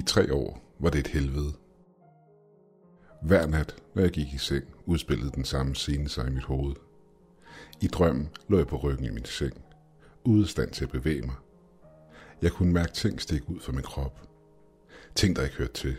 [0.00, 1.52] I tre år var det et helvede.
[3.22, 6.74] Hver nat, når jeg gik i seng, udspillede den samme scene sig i mit hoved.
[7.80, 9.64] I drømmen lå jeg på ryggen i min seng,
[10.24, 11.34] ude stand til at bevæge mig.
[12.42, 14.28] Jeg kunne mærke ting stikke ud fra min krop.
[15.14, 15.96] Ting, der ikke hørte til.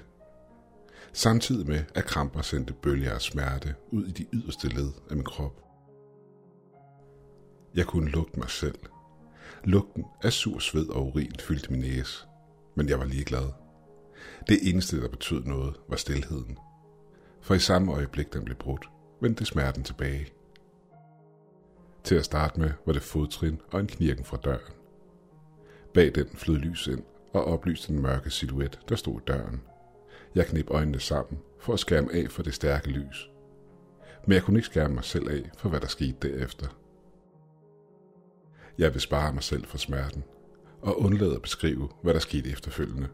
[1.13, 5.25] Samtidig med, at kramper sendte bølger af smerte ud i de yderste led af min
[5.25, 5.63] krop.
[7.75, 8.80] Jeg kunne lugte mig selv.
[9.63, 12.25] Lugten af sur sved og urin fyldte min næse,
[12.75, 13.60] men jeg var ligeglad.
[14.48, 16.57] Det eneste, der betød noget, var stilheden.
[17.41, 18.89] For i samme øjeblik, den blev brudt,
[19.21, 20.27] vendte smerten tilbage.
[22.03, 24.73] Til at starte med var det fodtrin og en knirken fra døren.
[25.94, 27.03] Bag den flød lys ind
[27.34, 29.61] og oplyste den mørke silhuet, der stod i døren.
[30.35, 33.30] Jeg knep øjnene sammen for at skærme af for det stærke lys.
[34.25, 36.67] Men jeg kunne ikke skærme mig selv af for, hvad der skete derefter.
[38.77, 40.23] Jeg vil spare mig selv for smerten
[40.81, 43.08] og undlade at beskrive, hvad der skete efterfølgende.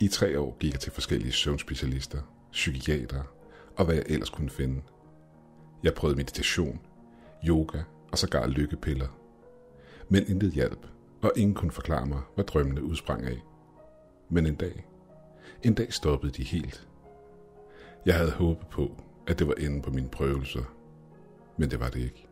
[0.00, 3.22] I tre år gik jeg til forskellige søvnspecialister, psykiater
[3.76, 4.82] og hvad jeg ellers kunne finde.
[5.82, 6.80] Jeg prøvede meditation,
[7.48, 9.08] yoga og sågar lykkepiller.
[10.08, 10.86] Men intet hjalp,
[11.22, 13.42] og ingen kunne forklare mig, hvad drømmene udsprang af.
[14.28, 14.86] Men en dag,
[15.62, 16.88] en dag stoppede de helt.
[18.06, 20.64] Jeg havde håbet på, at det var enden på mine prøvelser,
[21.56, 22.26] men det var det ikke.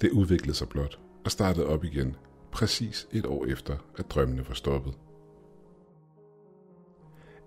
[0.00, 2.16] Det udviklede sig blot og startede op igen,
[2.52, 4.94] præcis et år efter, at drømmene var stoppet.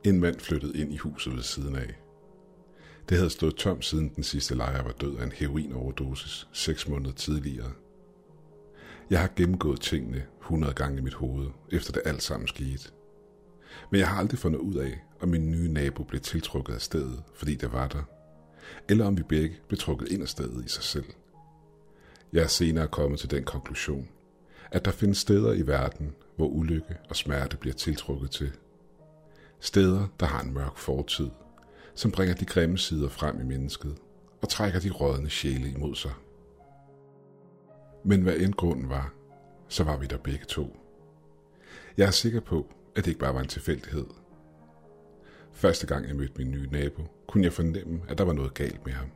[0.04, 1.96] En mand flyttede ind i huset ved siden af.
[3.10, 7.12] Det havde stået tomt siden den sidste lejer var død af en heroinoverdosis seks måneder
[7.14, 7.72] tidligere.
[9.10, 12.92] Jeg har gennemgået tingene 100 gange i mit hoved, efter det alt sammen skete.
[13.92, 17.24] Men jeg har aldrig fundet ud af, om min nye nabo blev tiltrukket af stedet,
[17.36, 18.04] fordi det var der,
[18.90, 21.06] eller om vi begge blev trukket ind af stedet i sig selv.
[22.34, 24.10] Jeg er senere kommet til den konklusion,
[24.72, 28.52] at der findes steder i verden, hvor ulykke og smerte bliver tiltrukket til–
[29.60, 31.30] Steder, der har en mørk fortid,
[31.96, 33.98] som bringer de grimme sider frem i mennesket
[34.42, 36.12] og trækker de rådne sjæle imod sig.
[38.06, 39.14] Men hvad end grunden var,
[39.68, 40.78] så var vi der begge to.
[41.98, 44.06] Jeg er sikker på, at det ikke bare var en tilfældighed.
[45.52, 48.86] Første gang jeg mødte min nye nabo, kunne jeg fornemme, at der var noget galt
[48.86, 49.08] med ham.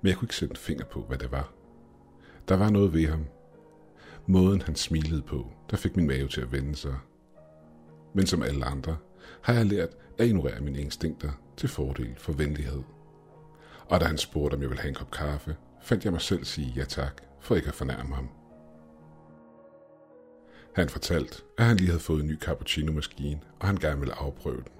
[0.00, 1.52] Men jeg kunne ikke sætte en finger på, hvad det var.
[2.48, 3.24] Der var noget ved ham.
[4.26, 6.94] Måden han smilede på, der fik min mave til at vende sig.
[8.14, 8.96] Men som alle andre
[9.40, 12.82] har jeg lært at ignorere mine instinkter til fordel for venlighed.
[13.88, 16.44] Og da han spurgte, om jeg ville have en kop kaffe, fandt jeg mig selv
[16.44, 18.28] sige ja tak, for ikke at fornærme ham.
[20.74, 24.56] Han fortalte, at han lige havde fået en ny cappuccino-maskine, og han gerne ville afprøve
[24.56, 24.72] den.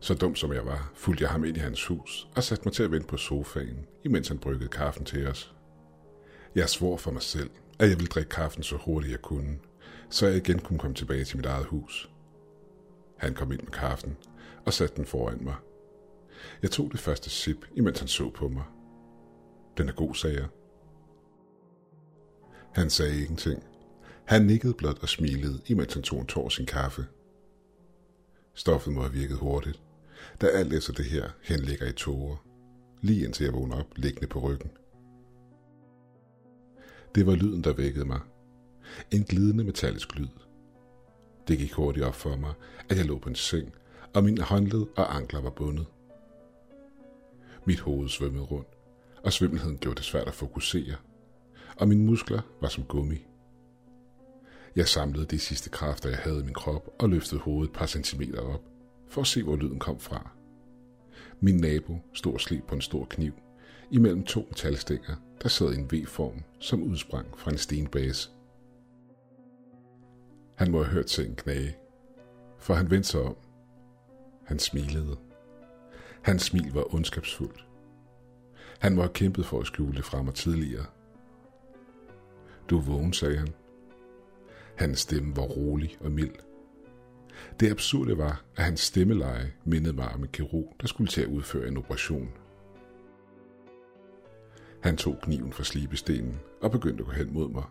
[0.00, 2.72] Så dum som jeg var, fulgte jeg ham ind i hans hus og satte mig
[2.72, 5.54] til at vente på sofaen, imens han bryggede kaffen til os.
[6.54, 9.58] Jeg svor for mig selv, at jeg ville drikke kaffen så hurtigt jeg kunne,
[10.10, 12.10] så jeg igen kunne komme tilbage til mit eget hus–
[13.16, 14.16] han kom ind med kaffen
[14.66, 15.54] og satte den foran mig.
[16.62, 18.64] Jeg tog det første sip, imens han så på mig.
[19.78, 20.48] Den er god, sagde jeg.
[22.74, 23.62] Han sagde ingenting.
[24.24, 27.06] Han nikkede blot og smilede, imens han tog en tår sin kaffe.
[28.54, 29.82] Stoffet må have virket hurtigt,
[30.40, 32.36] da alt efter det her henligger i tårer,
[33.00, 34.70] lige indtil jeg vågner op liggende på ryggen.
[37.14, 38.20] Det var lyden, der vækkede mig.
[39.10, 40.28] En glidende metallisk lyd.
[41.48, 42.52] Det gik hurtigt op for mig,
[42.88, 43.72] at jeg lå på en seng,
[44.14, 45.86] og mine håndled og ankler var bundet.
[47.64, 48.68] Mit hoved svømmede rundt,
[49.22, 50.96] og svimmelheden gjorde det svært at fokusere,
[51.76, 53.24] og mine muskler var som gummi.
[54.76, 57.86] Jeg samlede de sidste kræfter, jeg havde i min krop, og løftede hovedet et par
[57.86, 58.62] centimeter op,
[59.08, 60.30] for at se, hvor lyden kom fra.
[61.40, 63.32] Min nabo stod og sleb på en stor kniv,
[63.90, 68.30] imellem to metalstænger, der sad i en V-form, som udsprang fra en stenbase
[70.56, 71.76] han må have hørt ting knage,
[72.58, 73.36] for han vendte sig om.
[74.44, 75.16] Han smilede.
[76.22, 77.66] Hans smil var ondskabsfuldt.
[78.78, 80.86] Han må have kæmpet for at skjule det fra mig tidligere.
[82.70, 83.48] Du er vågen, sagde han.
[84.76, 86.34] Hans stemme var rolig og mild.
[87.60, 91.28] Det absurde var, at hans stemmeleje mindede mig om en kirurg, der skulle til at
[91.28, 92.32] udføre en operation.
[94.82, 97.64] Han tog kniven fra slibestenen og begyndte at gå hen mod mig.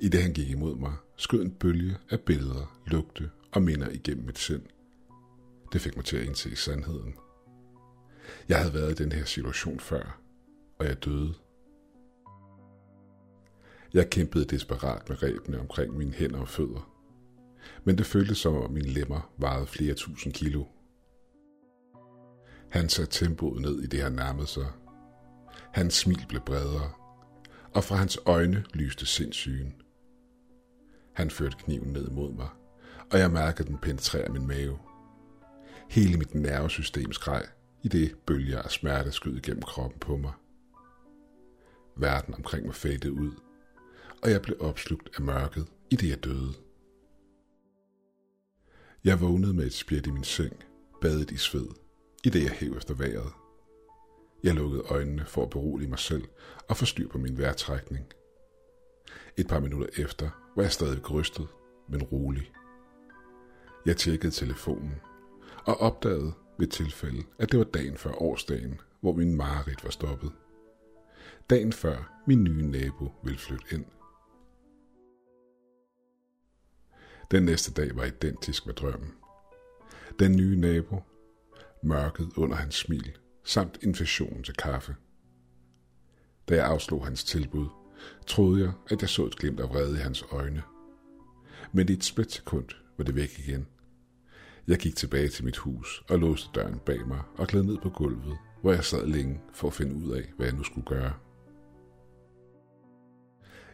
[0.00, 4.26] I det han gik imod mig, skød en bølge af billeder, lugte og minder igennem
[4.26, 4.62] mit sind.
[5.72, 7.14] Det fik mig til at indse sandheden.
[8.48, 10.20] Jeg havde været i den her situation før,
[10.78, 11.34] og jeg døde.
[13.94, 16.92] Jeg kæmpede desperat med rebene omkring mine hænder og fødder.
[17.84, 20.64] Men det føltes som om mine lemmer vejede flere tusind kilo.
[22.68, 24.66] Han satte tempoet ned i det, han nærmede sig.
[25.72, 26.92] Hans smil blev bredere,
[27.76, 29.74] og fra hans øjne lyste sindssygen.
[31.12, 32.48] Han førte kniven ned mod mig,
[33.12, 34.78] og jeg mærkede den penetrere min mave.
[35.90, 37.44] Hele mit nervesystem skreg,
[37.82, 40.32] i det bølger af smerte skød igennem kroppen på mig.
[41.96, 43.32] Verden omkring mig fadede ud,
[44.22, 46.52] og jeg blev opslugt af mørket, i det jeg døde.
[49.04, 50.64] Jeg vågnede med et spjæt i min seng,
[51.00, 51.68] badet i sved,
[52.24, 53.32] i det jeg hæv efter vejret.
[54.46, 56.24] Jeg lukkede øjnene for at berolige mig selv
[56.68, 58.06] og få styr på min vejrtrækning.
[59.36, 61.48] Et par minutter efter var jeg stadig rystet,
[61.88, 62.52] men rolig.
[63.86, 64.94] Jeg tjekkede telefonen
[65.64, 70.32] og opdagede ved tilfælde, at det var dagen før årsdagen, hvor min mareridt var stoppet.
[71.50, 73.84] Dagen før min nye nabo ville flytte ind.
[77.30, 79.14] Den næste dag var identisk med drømmen.
[80.18, 81.00] Den nye nabo,
[81.82, 84.96] mørket under hans smil, samt invitationen til kaffe.
[86.48, 87.66] Da jeg afslog hans tilbud,
[88.26, 90.62] troede jeg, at jeg så et glimt af vrede i hans øjne.
[91.72, 93.66] Men i et splitsekund var det væk igen.
[94.68, 97.90] Jeg gik tilbage til mit hus og låste døren bag mig og gled ned på
[97.90, 101.12] gulvet, hvor jeg sad længe for at finde ud af, hvad jeg nu skulle gøre.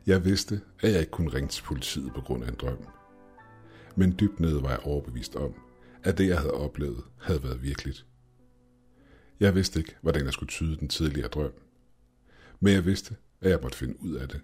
[0.06, 2.86] Jeg vidste, at jeg ikke kunne ringe til politiet på grund af en drøm.
[3.96, 5.54] Men dybt nede var jeg overbevist om,
[6.02, 8.06] at det, jeg havde oplevet, havde været virkeligt.
[9.42, 11.52] Jeg vidste ikke, hvordan jeg skulle tyde den tidligere drøm.
[12.60, 14.40] Men jeg vidste, at jeg måtte finde ud af det.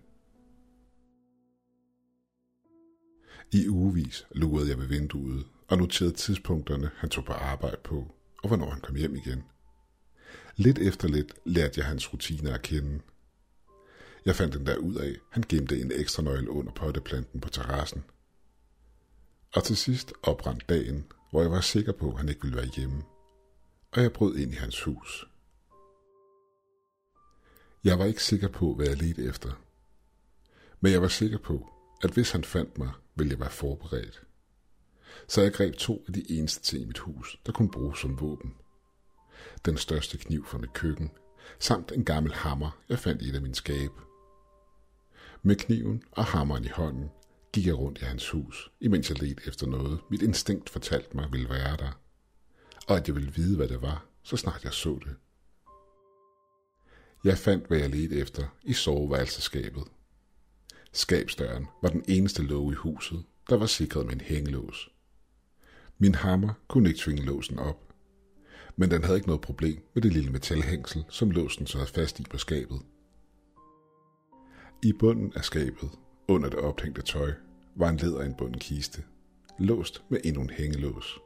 [3.53, 8.49] I ugevis lurede jeg ved vinduet og noterede tidspunkterne, han tog på arbejde på, og
[8.49, 9.45] hvornår han kom hjem igen.
[10.56, 13.00] Lidt efter lidt lærte jeg hans rutiner at kende.
[14.25, 18.05] Jeg fandt den der ud af, han gemte en ekstra nøgle under potteplanten på terrassen.
[19.55, 22.71] Og til sidst oprandt dagen, hvor jeg var sikker på, at han ikke ville være
[22.77, 23.03] hjemme.
[23.93, 25.29] Og jeg brød ind i hans hus.
[27.85, 29.52] Jeg var ikke sikker på, hvad jeg ledte efter.
[30.81, 34.23] Men jeg var sikker på, at hvis han fandt mig, ville jeg være forberedt.
[35.29, 38.20] Så jeg greb to af de eneste ting i mit hus, der kunne bruges som
[38.20, 38.55] våben.
[39.64, 41.11] Den største kniv fra mit køkken,
[41.58, 43.90] samt en gammel hammer, jeg fandt i et af mine skab.
[45.43, 47.11] Med kniven og hammeren i hånden
[47.52, 51.32] gik jeg rundt i hans hus, imens jeg ledte efter noget, mit instinkt fortalte mig
[51.32, 52.00] ville være der,
[52.88, 55.17] og at jeg ville vide, hvad det var, så snart jeg så det.
[57.25, 59.85] Jeg fandt, hvad jeg ledte efter i soveværelseskabet.
[60.93, 64.90] Skabsdøren var den eneste låge i huset, der var sikret med en hængelås.
[65.99, 67.94] Min hammer kunne ikke tvinge låsen op,
[68.76, 72.25] men den havde ikke noget problem med det lille metalhængsel, som låsen sad fast i
[72.31, 72.81] på skabet.
[74.82, 75.90] I bunden af skabet,
[76.29, 77.32] under det ophængte tøj,
[77.76, 79.05] var en læderindbunden kiste,
[79.58, 81.19] låst med endnu en hængelås.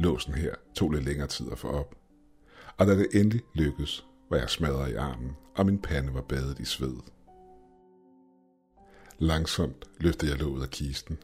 [0.00, 1.94] Låsen her tog lidt længere tid at få op,
[2.76, 6.58] og da det endelig lykkedes, var jeg smadret i armen, og min pande var badet
[6.58, 6.96] i sved.
[9.18, 11.18] Langsomt løftede jeg låget af kisten.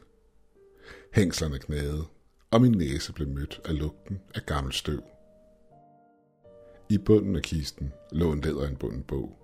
[1.13, 2.03] Hængslerne knagede,
[2.51, 5.03] og min næse blev mødt af lugten af gammel støv.
[6.89, 9.37] I bunden af kisten lå en læderindbunden bog.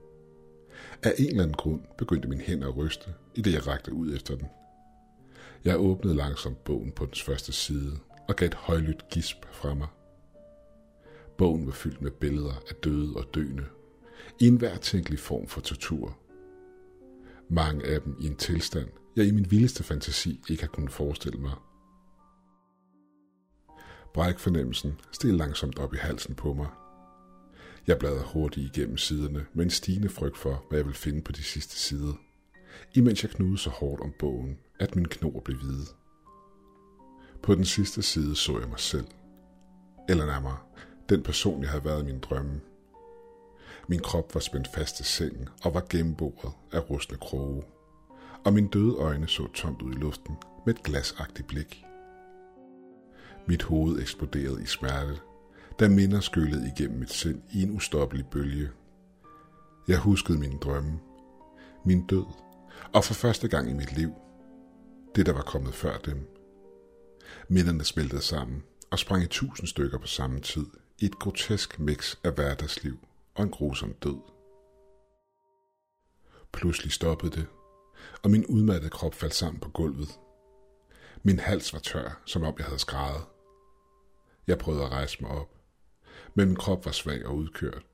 [1.04, 4.16] Af en eller anden grund begyndte min hænder at ryste, i det jeg rakte ud
[4.16, 4.48] efter den.
[5.66, 9.88] Jeg åbnede langsomt bogen på dens første side og gav et højlydt gisp fra mig.
[11.38, 13.66] Bogen var fyldt med billeder af døde og døende,
[14.40, 16.18] i en hver tænkelig form for tortur.
[17.50, 21.40] Mange af dem i en tilstand, jeg i min vildeste fantasi ikke har kunnet forestille
[21.40, 21.54] mig.
[24.14, 26.68] Brækfornemmelsen steg langsomt op i halsen på mig.
[27.88, 31.32] Jeg bladrede hurtigt igennem siderne med en stigende frygt for, hvad jeg ville finde på
[31.32, 32.14] de sidste sider,
[32.94, 35.86] imens jeg knudede så hårdt om bogen, at min knor blev hvide.
[37.44, 39.08] På den sidste side så jeg mig selv.
[40.10, 40.58] Eller nærmere,
[41.10, 42.62] den person, jeg havde været i min drømme.
[43.88, 47.64] Min krop var spændt fast til sengen og var gennemboret af rustne kroge.
[48.46, 51.86] Og mine døde øjne så tomt ud i luften med et glasagtigt blik.
[53.48, 55.20] Mit hoved eksploderede i smerte,
[55.80, 58.70] da minder skyllede igennem mit sind i en ustoppelig bølge.
[59.88, 61.00] Jeg huskede mine drømme,
[61.86, 62.26] min død,
[62.94, 64.12] og for første gang i mit liv,
[65.16, 66.37] det der var kommet før dem.
[67.48, 70.66] Minderne smeltede sammen og sprang i tusind stykker på samme tid
[71.00, 74.22] i et grotesk mix af hverdagsliv og en grusom død.
[76.54, 77.48] Pludselig stoppede det,
[78.24, 80.20] og min udmattede krop faldt sammen på gulvet.
[81.24, 83.26] Min hals var tør, som om jeg havde skrædet.
[84.48, 85.50] Jeg prøvede at rejse mig op,
[86.36, 87.86] men min krop var svag og udkørt.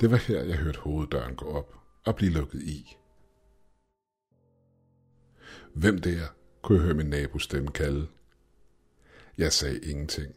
[0.00, 1.74] Det var her, jeg hørte hoveddøren gå op
[2.06, 2.96] og blive lukket i.
[5.74, 6.28] Hvem det er,
[6.64, 8.06] kunne jeg høre min nabos stemme kalde.
[9.38, 10.34] Jeg sagde ingenting.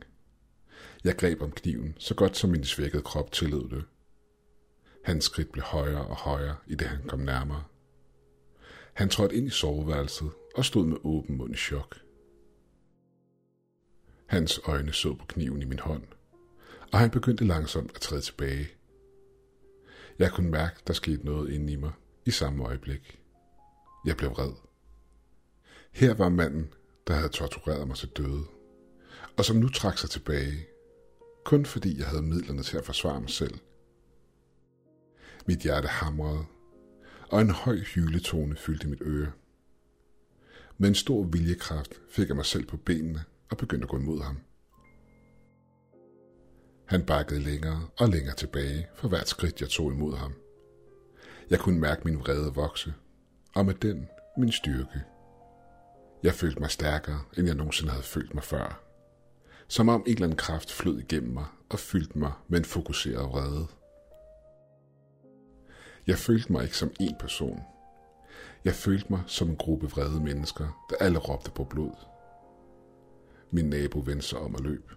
[1.04, 3.84] Jeg greb om kniven, så godt som min svækkede krop tillod det.
[5.04, 7.64] Hans skridt blev højere og højere, i det han kom nærmere.
[8.94, 11.98] Han trådte ind i soveværelset og stod med åben mund i chok.
[14.26, 16.04] Hans øjne så på kniven i min hånd,
[16.92, 18.68] og han begyndte langsomt at træde tilbage.
[20.20, 21.92] Jeg kunne mærke, der skete noget inde i mig
[22.26, 23.20] i samme øjeblik.
[24.06, 24.67] Jeg blev vred.
[25.92, 26.74] Her var manden,
[27.08, 28.44] der havde tortureret mig til døde,
[29.38, 30.68] og som nu trak sig tilbage,
[31.46, 33.60] kun fordi jeg havde midlerne til at forsvare mig selv.
[35.46, 36.46] Mit hjerte hamrede,
[37.30, 39.32] og en høj hyletone fyldte mit øre.
[40.78, 44.22] Med en stor viljekraft fik jeg mig selv på benene og begyndte at gå imod
[44.22, 44.38] ham.
[46.86, 50.34] Han bakkede længere og længere tilbage for hvert skridt, jeg tog imod ham.
[51.50, 52.94] Jeg kunne mærke min vrede vokse,
[53.56, 55.04] og med den min styrke.
[56.24, 58.84] Jeg følte mig stærkere, end jeg nogensinde havde følt mig før.
[59.68, 63.30] Som om en eller anden kraft flød igennem mig og fyldte mig med en fokuseret
[63.30, 63.68] vrede.
[66.08, 67.62] Jeg følte mig ikke som én person.
[68.66, 71.96] Jeg følte mig som en gruppe vrede mennesker, der alle råbte på blod.
[73.52, 74.92] Min nabo vendte sig om og løb.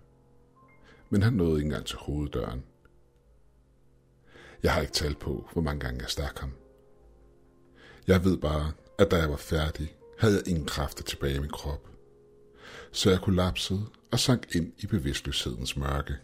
[1.10, 2.64] Men han nåede ikke engang til hoveddøren.
[4.62, 6.52] Jeg har ikke talt på, hvor mange gange jeg stak ham.
[8.06, 11.50] Jeg ved bare, at da jeg var færdig, havde jeg ingen kræfter tilbage i min
[11.50, 11.88] krop.
[12.92, 16.14] Så jeg kollapsede og sank ind i bevidstløshedens mørke.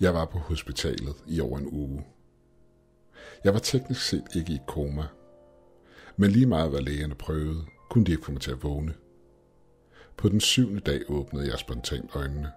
[0.00, 2.06] Jeg var på hospitalet i over en uge.
[3.44, 5.06] Jeg var teknisk set ikke i et koma,
[6.16, 8.94] men lige meget hvad lægerne prøvede, kunne de ikke få mig til at vågne.
[10.16, 12.52] På den syvende dag åbnede jeg spontant øjnene.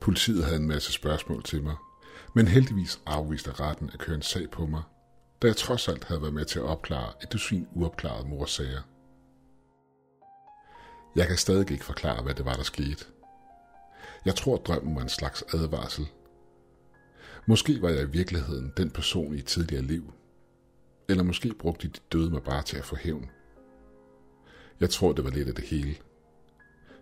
[0.00, 1.76] Politiet havde en masse spørgsmål til mig,
[2.34, 4.82] men heldigvis afviste retten at køre en sag på mig,
[5.42, 8.82] da jeg trods alt havde været med til at opklare et dusin uopklarede morsager.
[11.16, 13.04] Jeg kan stadig ikke forklare, hvad det var, der skete.
[14.24, 16.08] Jeg tror, drømmen var en slags advarsel.
[17.46, 20.12] Måske var jeg i virkeligheden den person i et tidligere liv.
[21.08, 23.30] Eller måske brugte de døde mig bare til at få hævn.
[24.80, 25.96] Jeg tror, det var lidt af det hele.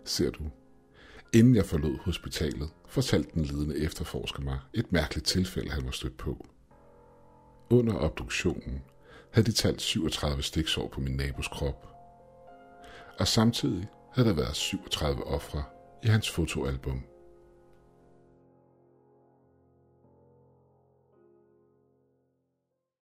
[0.05, 0.43] Ser du,
[1.33, 6.17] inden jeg forlod hospitalet, fortalte den lidende efterforsker mig et mærkeligt tilfælde, han var stødt
[6.17, 6.45] på.
[7.71, 8.81] Under obduktionen
[9.31, 11.87] havde de talt 37 stiksår på min nabos krop.
[13.19, 15.63] Og samtidig havde der været 37 ofre
[16.03, 17.03] i hans fotoalbum.